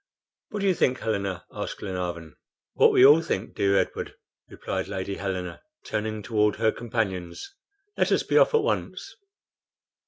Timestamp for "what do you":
0.49-0.73